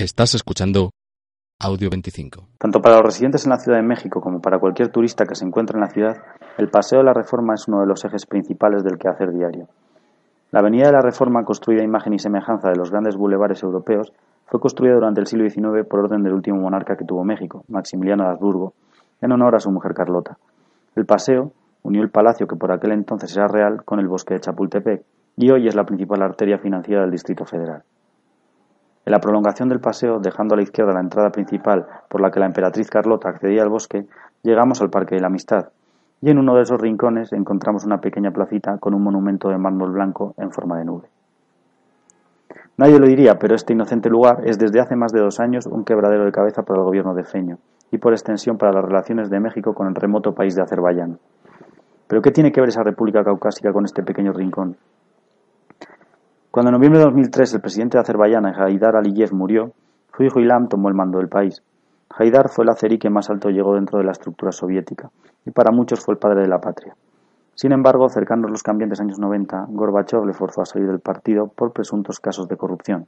Estás 0.00 0.34
escuchando 0.34 0.92
Audio 1.60 1.90
25. 1.90 2.48
Tanto 2.56 2.80
para 2.80 2.96
los 2.96 3.04
residentes 3.04 3.44
en 3.44 3.50
la 3.50 3.58
Ciudad 3.58 3.76
de 3.76 3.86
México 3.86 4.22
como 4.22 4.40
para 4.40 4.58
cualquier 4.58 4.88
turista 4.88 5.26
que 5.26 5.34
se 5.34 5.44
encuentre 5.44 5.76
en 5.76 5.82
la 5.82 5.90
ciudad, 5.90 6.16
el 6.56 6.70
Paseo 6.70 7.00
de 7.00 7.04
la 7.04 7.12
Reforma 7.12 7.52
es 7.52 7.68
uno 7.68 7.80
de 7.80 7.86
los 7.86 8.02
ejes 8.06 8.24
principales 8.24 8.82
del 8.82 8.96
quehacer 8.96 9.30
diario. 9.30 9.68
La 10.52 10.60
Avenida 10.60 10.86
de 10.86 10.92
la 10.92 11.02
Reforma, 11.02 11.44
construida 11.44 11.82
a 11.82 11.84
imagen 11.84 12.14
y 12.14 12.18
semejanza 12.18 12.70
de 12.70 12.76
los 12.76 12.90
grandes 12.90 13.14
bulevares 13.14 13.62
europeos, 13.62 14.10
fue 14.46 14.58
construida 14.58 14.94
durante 14.94 15.20
el 15.20 15.26
siglo 15.26 15.46
XIX 15.46 15.86
por 15.86 16.00
orden 16.00 16.22
del 16.22 16.32
último 16.32 16.62
monarca 16.62 16.96
que 16.96 17.04
tuvo 17.04 17.22
México, 17.22 17.64
Maximiliano 17.68 18.24
de 18.24 18.30
Habsburgo, 18.30 18.72
en 19.20 19.32
honor 19.32 19.54
a 19.54 19.60
su 19.60 19.70
mujer 19.70 19.92
Carlota. 19.92 20.38
El 20.96 21.04
paseo 21.04 21.52
unió 21.82 22.00
el 22.02 22.08
palacio 22.08 22.46
que 22.46 22.56
por 22.56 22.72
aquel 22.72 22.92
entonces 22.92 23.36
era 23.36 23.48
real 23.48 23.84
con 23.84 24.00
el 24.00 24.08
bosque 24.08 24.32
de 24.32 24.40
Chapultepec 24.40 25.02
y 25.36 25.50
hoy 25.50 25.68
es 25.68 25.74
la 25.74 25.84
principal 25.84 26.22
arteria 26.22 26.56
financiera 26.56 27.02
del 27.02 27.10
Distrito 27.10 27.44
Federal. 27.44 27.82
En 29.06 29.12
la 29.12 29.20
prolongación 29.20 29.68
del 29.68 29.80
paseo, 29.80 30.20
dejando 30.20 30.54
a 30.54 30.56
la 30.56 30.62
izquierda 30.62 30.92
la 30.92 31.00
entrada 31.00 31.30
principal 31.30 31.86
por 32.08 32.20
la 32.20 32.30
que 32.30 32.40
la 32.40 32.46
emperatriz 32.46 32.90
Carlota 32.90 33.28
accedía 33.28 33.62
al 33.62 33.68
bosque, 33.68 34.06
llegamos 34.42 34.80
al 34.82 34.90
Parque 34.90 35.14
de 35.14 35.22
la 35.22 35.28
Amistad, 35.28 35.68
y 36.20 36.30
en 36.30 36.38
uno 36.38 36.54
de 36.54 36.62
esos 36.62 36.80
rincones 36.80 37.32
encontramos 37.32 37.84
una 37.84 38.00
pequeña 38.00 38.30
placita 38.30 38.78
con 38.78 38.94
un 38.94 39.02
monumento 39.02 39.48
de 39.48 39.58
mármol 39.58 39.92
blanco 39.92 40.34
en 40.36 40.50
forma 40.52 40.78
de 40.78 40.84
nube. 40.84 41.08
Nadie 42.76 42.98
lo 42.98 43.06
diría, 43.06 43.38
pero 43.38 43.54
este 43.54 43.72
inocente 43.72 44.08
lugar 44.08 44.42
es 44.44 44.58
desde 44.58 44.80
hace 44.80 44.96
más 44.96 45.12
de 45.12 45.20
dos 45.20 45.40
años 45.40 45.66
un 45.66 45.84
quebradero 45.84 46.24
de 46.24 46.32
cabeza 46.32 46.62
para 46.62 46.80
el 46.80 46.84
gobierno 46.84 47.14
de 47.14 47.24
Feño 47.24 47.58
y 47.90 47.98
por 47.98 48.12
extensión 48.12 48.56
para 48.56 48.72
las 48.72 48.84
relaciones 48.84 49.28
de 49.30 49.40
México 49.40 49.74
con 49.74 49.88
el 49.88 49.94
remoto 49.94 50.34
país 50.34 50.54
de 50.54 50.62
Azerbaiyán. 50.62 51.18
¿Pero 52.06 52.22
qué 52.22 52.30
tiene 52.30 52.52
que 52.52 52.60
ver 52.60 52.70
esa 52.70 52.82
República 52.82 53.24
Caucásica 53.24 53.72
con 53.72 53.84
este 53.84 54.02
pequeño 54.02 54.32
rincón? 54.32 54.76
Cuando 56.50 56.70
en 56.70 56.74
noviembre 56.74 56.98
de 56.98 57.04
2003 57.04 57.54
el 57.54 57.60
presidente 57.60 57.96
de 57.96 58.00
Azerbaiyán, 58.00 58.44
Haidar 58.44 58.96
Aliyev, 58.96 59.32
murió, 59.32 59.70
su 60.16 60.24
hijo 60.24 60.40
Ilham 60.40 60.66
tomó 60.66 60.88
el 60.88 60.96
mando 60.96 61.18
del 61.18 61.28
país. 61.28 61.62
Haidar 62.10 62.48
fue 62.48 62.64
el 62.64 62.70
azerí 62.70 62.98
que 62.98 63.08
más 63.08 63.30
alto 63.30 63.50
llegó 63.50 63.76
dentro 63.76 63.98
de 63.98 64.04
la 64.04 64.10
estructura 64.10 64.50
soviética, 64.50 65.10
y 65.46 65.52
para 65.52 65.70
muchos 65.70 66.04
fue 66.04 66.14
el 66.14 66.18
padre 66.18 66.40
de 66.40 66.48
la 66.48 66.60
patria. 66.60 66.96
Sin 67.54 67.70
embargo, 67.70 68.08
cercanos 68.08 68.50
los 68.50 68.64
cambiantes 68.64 69.00
años 69.00 69.20
90, 69.20 69.66
Gorbachev 69.68 70.26
le 70.26 70.32
forzó 70.32 70.62
a 70.62 70.66
salir 70.66 70.88
del 70.88 70.98
partido 70.98 71.46
por 71.46 71.72
presuntos 71.72 72.18
casos 72.18 72.48
de 72.48 72.56
corrupción. 72.56 73.06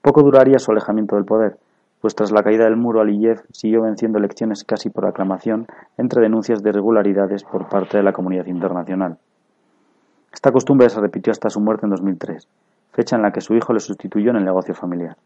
Poco 0.00 0.22
duraría 0.22 0.58
su 0.58 0.70
alejamiento 0.70 1.16
del 1.16 1.26
poder, 1.26 1.58
pues 2.00 2.14
tras 2.14 2.32
la 2.32 2.42
caída 2.42 2.64
del 2.64 2.76
muro 2.78 3.02
Aliyev 3.02 3.42
siguió 3.52 3.82
venciendo 3.82 4.18
elecciones 4.18 4.64
casi 4.64 4.88
por 4.88 5.04
aclamación 5.04 5.66
entre 5.98 6.22
denuncias 6.22 6.62
de 6.62 6.70
irregularidades 6.70 7.44
por 7.44 7.68
parte 7.68 7.98
de 7.98 8.02
la 8.02 8.14
comunidad 8.14 8.46
internacional. 8.46 9.18
Esta 10.32 10.52
costumbre 10.52 10.88
se 10.88 11.00
repitió 11.00 11.32
hasta 11.32 11.50
su 11.50 11.60
muerte 11.60 11.86
en 11.86 11.90
2003, 11.90 12.48
fecha 12.92 13.16
en 13.16 13.22
la 13.22 13.32
que 13.32 13.40
su 13.40 13.54
hijo 13.54 13.72
le 13.72 13.80
sustituyó 13.80 14.30
en 14.30 14.36
el 14.36 14.44
negocio 14.44 14.74
familiar. 14.74 15.16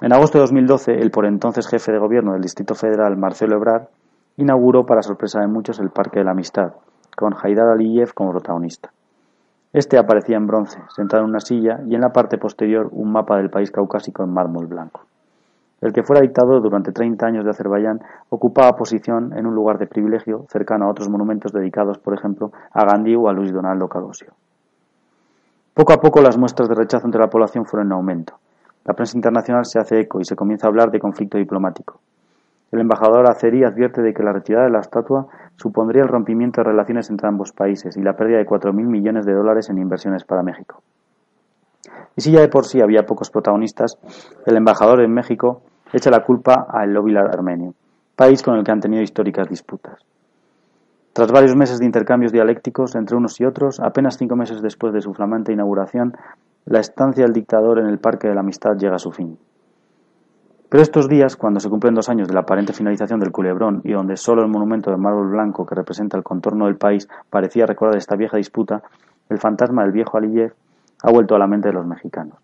En 0.00 0.12
agosto 0.12 0.38
de 0.38 0.42
2012, 0.42 1.00
el 1.00 1.10
por 1.10 1.24
entonces 1.24 1.68
jefe 1.68 1.92
de 1.92 1.98
gobierno 1.98 2.32
del 2.32 2.42
Distrito 2.42 2.74
Federal, 2.74 3.16
Marcelo 3.16 3.56
Ebrard, 3.56 3.88
inauguró 4.36 4.84
para 4.84 5.02
sorpresa 5.02 5.40
de 5.40 5.46
muchos 5.46 5.78
el 5.78 5.90
Parque 5.90 6.18
de 6.18 6.24
la 6.24 6.32
Amistad, 6.32 6.74
con 7.16 7.34
Haidar 7.40 7.68
Aliyev 7.68 8.12
como 8.12 8.32
protagonista. 8.32 8.92
Este 9.72 9.98
aparecía 9.98 10.36
en 10.36 10.46
bronce, 10.46 10.78
sentado 10.94 11.22
en 11.22 11.30
una 11.30 11.40
silla, 11.40 11.80
y 11.86 11.94
en 11.94 12.00
la 12.00 12.12
parte 12.12 12.38
posterior 12.38 12.88
un 12.92 13.12
mapa 13.12 13.36
del 13.38 13.50
país 13.50 13.70
caucásico 13.70 14.22
en 14.22 14.32
mármol 14.32 14.66
blanco. 14.66 15.06
El 15.84 15.92
que 15.92 16.02
fuera 16.02 16.22
dictador 16.22 16.62
durante 16.62 16.92
30 16.92 17.26
años 17.26 17.44
de 17.44 17.50
Azerbaiyán 17.50 18.00
ocupaba 18.30 18.74
posición 18.74 19.36
en 19.36 19.44
un 19.44 19.54
lugar 19.54 19.76
de 19.76 19.86
privilegio 19.86 20.46
cercano 20.48 20.86
a 20.86 20.90
otros 20.90 21.10
monumentos 21.10 21.52
dedicados, 21.52 21.98
por 21.98 22.14
ejemplo, 22.14 22.52
a 22.72 22.86
Gandhi 22.86 23.14
o 23.14 23.28
a 23.28 23.34
Luis 23.34 23.52
Donaldo 23.52 23.86
Colosio. 23.86 24.32
Poco 25.74 25.92
a 25.92 26.00
poco 26.00 26.22
las 26.22 26.38
muestras 26.38 26.70
de 26.70 26.74
rechazo 26.74 27.06
entre 27.06 27.20
la 27.20 27.28
población 27.28 27.66
fueron 27.66 27.88
en 27.88 27.92
aumento. 27.92 28.32
La 28.86 28.94
prensa 28.94 29.18
internacional 29.18 29.66
se 29.66 29.78
hace 29.78 30.00
eco 30.00 30.20
y 30.20 30.24
se 30.24 30.34
comienza 30.34 30.66
a 30.66 30.70
hablar 30.70 30.90
de 30.90 31.00
conflicto 31.00 31.36
diplomático. 31.36 32.00
El 32.72 32.80
embajador 32.80 33.28
azerí 33.28 33.62
advierte 33.62 34.00
de 34.00 34.14
que 34.14 34.22
la 34.22 34.32
retirada 34.32 34.64
de 34.64 34.72
la 34.72 34.80
estatua 34.80 35.26
supondría 35.56 36.02
el 36.02 36.08
rompimiento 36.08 36.62
de 36.62 36.70
relaciones 36.70 37.10
entre 37.10 37.28
ambos 37.28 37.52
países 37.52 37.98
y 37.98 38.02
la 38.02 38.16
pérdida 38.16 38.38
de 38.38 38.46
4.000 38.46 38.72
millones 38.72 39.26
de 39.26 39.34
dólares 39.34 39.68
en 39.68 39.76
inversiones 39.76 40.24
para 40.24 40.42
México. 40.42 40.82
Y 42.16 42.22
si 42.22 42.32
ya 42.32 42.40
de 42.40 42.48
por 42.48 42.64
sí 42.64 42.80
había 42.80 43.04
pocos 43.04 43.28
protagonistas, 43.28 43.98
el 44.46 44.56
embajador 44.56 45.02
en 45.02 45.12
México 45.12 45.60
echa 45.94 46.10
la 46.10 46.24
culpa 46.24 46.66
al 46.68 46.92
lobby 46.92 47.16
armenio, 47.16 47.74
país 48.16 48.42
con 48.42 48.56
el 48.56 48.64
que 48.64 48.72
han 48.72 48.80
tenido 48.80 49.02
históricas 49.02 49.48
disputas. 49.48 50.04
Tras 51.12 51.30
varios 51.30 51.54
meses 51.54 51.78
de 51.78 51.86
intercambios 51.86 52.32
dialécticos 52.32 52.96
entre 52.96 53.16
unos 53.16 53.40
y 53.40 53.44
otros, 53.44 53.78
apenas 53.78 54.18
cinco 54.18 54.34
meses 54.34 54.60
después 54.60 54.92
de 54.92 55.00
su 55.00 55.14
flamante 55.14 55.52
inauguración, 55.52 56.16
la 56.66 56.80
estancia 56.80 57.24
del 57.24 57.32
dictador 57.32 57.78
en 57.78 57.86
el 57.86 57.98
Parque 57.98 58.26
de 58.26 58.34
la 58.34 58.40
Amistad 58.40 58.76
llega 58.76 58.96
a 58.96 58.98
su 58.98 59.12
fin. 59.12 59.38
Pero 60.68 60.82
estos 60.82 61.08
días, 61.08 61.36
cuando 61.36 61.60
se 61.60 61.70
cumplen 61.70 61.94
dos 61.94 62.08
años 62.08 62.26
de 62.26 62.34
la 62.34 62.40
aparente 62.40 62.72
finalización 62.72 63.20
del 63.20 63.30
culebrón 63.30 63.80
y 63.84 63.92
donde 63.92 64.16
solo 64.16 64.42
el 64.42 64.50
monumento 64.50 64.90
de 64.90 64.96
mármol 64.96 65.30
blanco 65.30 65.64
que 65.64 65.76
representa 65.76 66.16
el 66.16 66.24
contorno 66.24 66.66
del 66.66 66.76
país 66.76 67.06
parecía 67.30 67.66
recordar 67.66 67.96
esta 67.96 68.16
vieja 68.16 68.36
disputa, 68.36 68.82
el 69.28 69.38
fantasma 69.38 69.82
del 69.82 69.92
viejo 69.92 70.18
Aliyev 70.18 70.52
ha 71.04 71.12
vuelto 71.12 71.36
a 71.36 71.38
la 71.38 71.46
mente 71.46 71.68
de 71.68 71.74
los 71.74 71.86
mexicanos. 71.86 72.38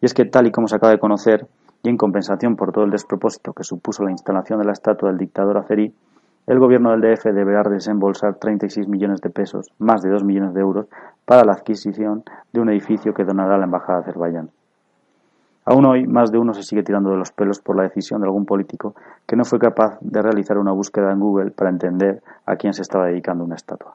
Y 0.00 0.06
es 0.06 0.14
que, 0.14 0.24
tal 0.24 0.46
y 0.46 0.50
como 0.50 0.66
se 0.66 0.76
acaba 0.76 0.92
de 0.92 0.98
conocer, 0.98 1.46
y 1.84 1.90
en 1.90 1.98
compensación 1.98 2.56
por 2.56 2.72
todo 2.72 2.84
el 2.84 2.90
despropósito 2.90 3.52
que 3.52 3.62
supuso 3.62 4.02
la 4.02 4.10
instalación 4.10 4.58
de 4.58 4.64
la 4.64 4.72
estatua 4.72 5.10
del 5.10 5.18
dictador 5.18 5.58
azerí, 5.58 5.94
el 6.46 6.58
gobierno 6.58 6.90
del 6.90 7.02
DF 7.02 7.26
deberá 7.26 7.62
desembolsar 7.62 8.36
36 8.36 8.88
millones 8.88 9.20
de 9.20 9.28
pesos, 9.28 9.70
más 9.78 10.00
de 10.00 10.08
2 10.08 10.24
millones 10.24 10.54
de 10.54 10.62
euros, 10.62 10.86
para 11.26 11.44
la 11.44 11.52
adquisición 11.52 12.24
de 12.52 12.60
un 12.60 12.70
edificio 12.70 13.12
que 13.12 13.24
donará 13.24 13.58
la 13.58 13.64
Embajada 13.64 13.98
de 13.98 14.04
Azerbaiyán. 14.04 14.50
Aún 15.66 15.84
hoy, 15.84 16.06
más 16.06 16.32
de 16.32 16.38
uno 16.38 16.54
se 16.54 16.62
sigue 16.62 16.82
tirando 16.82 17.10
de 17.10 17.18
los 17.18 17.32
pelos 17.32 17.60
por 17.60 17.76
la 17.76 17.84
decisión 17.84 18.22
de 18.22 18.26
algún 18.26 18.46
político 18.46 18.94
que 19.26 19.36
no 19.36 19.44
fue 19.44 19.58
capaz 19.58 19.98
de 20.00 20.22
realizar 20.22 20.56
una 20.56 20.72
búsqueda 20.72 21.12
en 21.12 21.20
Google 21.20 21.50
para 21.50 21.70
entender 21.70 22.22
a 22.46 22.56
quién 22.56 22.72
se 22.72 22.82
estaba 22.82 23.06
dedicando 23.06 23.44
una 23.44 23.56
estatua. 23.56 23.94